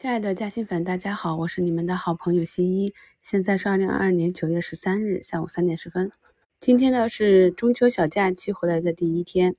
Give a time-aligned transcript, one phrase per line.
[0.00, 2.94] 亲爱的嘉兴粉，大家好，我是你们的好朋友新一。
[3.20, 6.12] 现在是二零二二年九月十三日下午三点十分。
[6.60, 9.56] 今天呢是中秋小假期回来的第一天，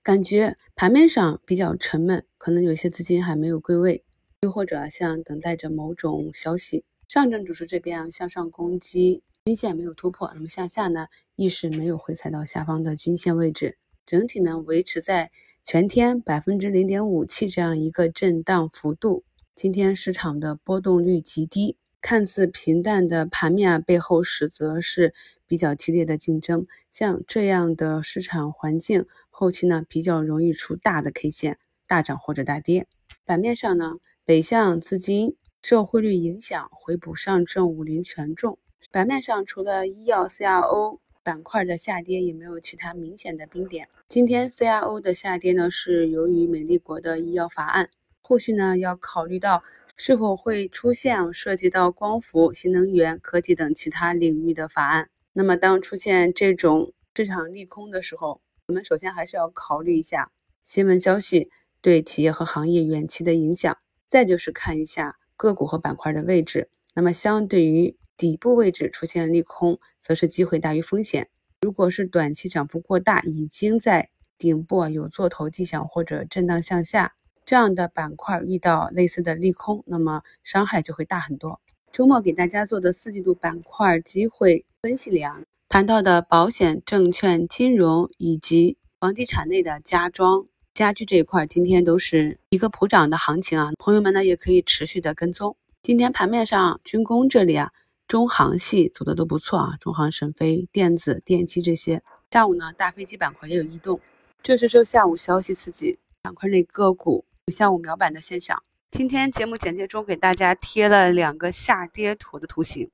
[0.00, 4.04] 感觉盘面上比较沉闷，可能有些资金还没有归位，
[4.42, 6.84] 又或者像等待着某种消息。
[7.08, 13.76] 上证指数这边啊向上攻击均线没有突破，那么向下呢亦是没有回踩到下方的均线位置，
[14.06, 15.32] 整体呢维持在
[15.64, 19.24] 全天百分之零点五七这样一个震荡幅度。
[19.62, 25.12] 今天市场的波动率极低，看似平淡的盘面，背后实则是
[25.46, 26.66] 比较激烈的竞争。
[26.90, 32.86] 像这样的市场环境，后期呢比较容易出大的 K 线，大涨或者大跌。
[33.26, 38.58] 板面上呢，北向资金受汇率影响回补上证五零权重。
[38.90, 43.90] 板面上除了医药 CRO 板块的下跌，也没有其他明显的冰点。
[44.08, 47.90] 今天 CRO 的下跌呢，是由于美丽国的医药法案。
[48.30, 49.64] 后续呢，要考虑到
[49.96, 55.10] 是否会出现涉及到光伏、新能源、科技等其他领域的法案。
[55.32, 60.30] 那么，当出现这种市场利空的时候，我们首先还是要考虑一下
[60.64, 61.50] 新闻消息
[61.82, 63.76] 对企业和行业远期的影响，
[64.08, 66.68] 再就是看一下个股和板块的位置。
[66.94, 71.28] 那么，相对于底部位置出现利空，则是机会大于风险。
[71.62, 77.14] 如果是短期涨幅过大，已经在顶部有做头迹象或者震荡向下。
[77.50, 81.60] 这样的板块遇到类似的利空，那么伤害就会大很多。
[81.90, 85.36] 周末给大家做的四季度板块机会分析里啊，
[85.68, 93.72] 谈到的保险、证券、金融以及房地产内的家装、家居这一块，今天都是一个普涨的行情啊。
[93.80, 95.56] 朋友们呢也可以持续的跟踪。
[95.82, 97.72] 今天盘面上，军工这里啊，
[98.06, 102.00] 中航系走的都不错啊，中航、沈飞、电子、电机这些。
[102.30, 103.98] 下午呢，大飞机板块也有异动，
[104.40, 107.24] 这是受下午消息刺激，板块内个股。
[107.50, 108.62] 下午秒板的现象。
[108.90, 112.90] 今天节目简介中给大家贴了两个下跌图的图形。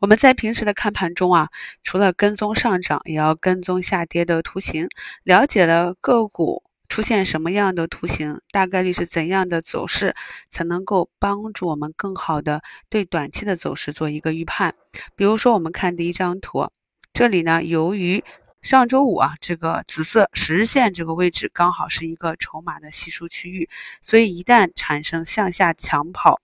[0.00, 1.48] 我们在平时的看盘中啊，
[1.82, 4.88] 除了跟踪上涨，也要跟踪下跌的图形。
[5.24, 10.14] 了解了个股出现什么样的图形，大概率是怎样的走势，
[10.50, 14.74] 才能够帮助我们更好的对短期的走势做一个预判。
[15.16, 16.68] 比如说，我们看第一张图，
[17.12, 18.22] 这里呢，由于
[18.60, 23.68] 上周五啊，这个紫色十日线这个位置刚好是一个筹码的稀疏区域，
[24.02, 26.40] 所以一旦产生向下抢跑，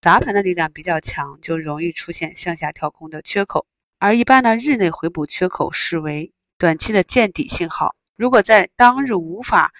[0.00, 3.66] 砸盘的力量比较强，就容易出现向下跳空的缺口。
[3.98, 7.96] 而一般呢，日内回补缺口视为短期的见底信号。
[8.16, 9.72] 如果在当日无法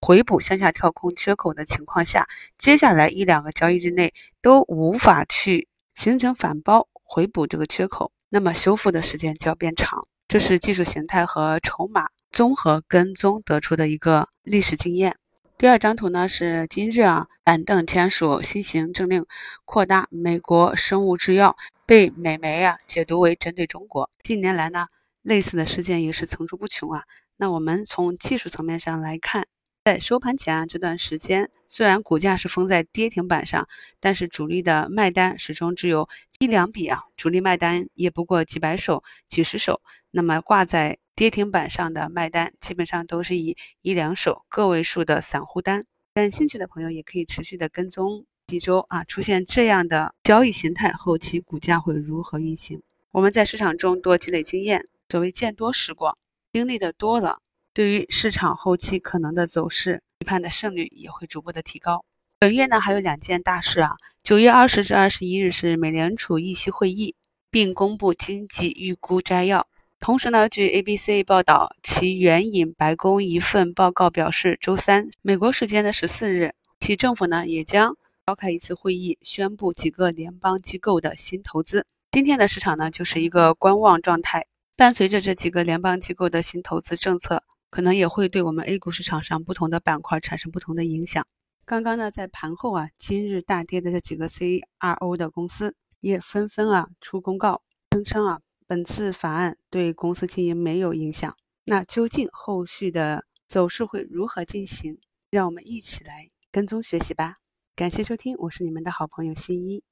[0.00, 2.26] 回补向下跳空缺口的情况下，
[2.58, 10.08] 接下来一两个交易日内都无法去形成反包回补这个缺口，那么修复的时间就要变长。
[10.36, 15.16] 这是技术形态和筹码综合跟踪得出的一个历史经验。
[15.56, 19.24] 第二张图呢是今日啊，板凳签署新型政令，
[19.64, 24.10] 扩大美国生物制药被美媒啊解读为针对中国。
[24.22, 24.88] 近年来呢，
[25.22, 27.04] 类似的事件也是层出不穷啊。
[27.38, 29.46] 那我们从技术层面上来看。
[29.86, 33.66] 在收盘前啊这段时间，虽然股价是封在跌停板上，
[34.00, 36.08] 但是主力的卖单始终只有
[36.40, 39.80] 一两笔啊，主力卖单也不过几百手、几十手。
[40.16, 45.84] 那么挂在跌停板上的卖单，基本上都是以一两手个位数的散户单。
[46.14, 52.80] 感兴趣的朋友也可以持续的跟踪几周啊，出现这样的交易形态，后期股价会如何运行？
[53.12, 56.16] 我们在市场中多积累经验，所谓见多识广，
[56.50, 57.40] 经历的多了。
[57.74, 62.06] 对于市场后期可能的走势预判的胜率也会逐步的提高。
[62.38, 67.14] 本月呢还有两件大事啊，九月二十至二十一日是美联储议息会议，
[67.50, 69.66] 并公布经济预估摘要。
[69.98, 77.96] 同时呢，据 ABC 报道，其援引白宫一份报告表示，周三美国时间的十四日，其政府呢也将
[78.26, 81.86] 召开一次会议，宣布几个联邦机构的新投资。
[82.12, 84.46] 今天的市场呢就是一个观望状态，
[84.76, 87.42] 伴随着这几个联邦机构的新投资政策。
[87.68, 91.26] 可能也会对我们 A 股市场上不同的板块产生不同的影响。
[91.66, 97.60] 刚刚呢，在盘后啊，今日大跌的这几个 CRO 的公司也纷纷啊出公告，
[97.90, 101.36] 声称啊本次法案对公司经营没有影响。
[101.66, 104.98] 那究竟后续的走势会如何进行？
[105.30, 107.36] 让我们一起来跟踪学习吧。
[107.74, 109.84] 感谢收听，我是你们的好朋友新一。